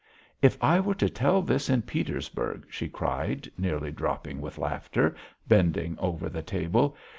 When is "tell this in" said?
1.11-1.83